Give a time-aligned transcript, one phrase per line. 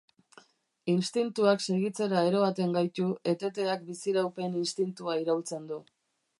[0.93, 5.83] Instintuak segitzera eroaten gaitu, eteteak biziraupen instintua iraultzen du.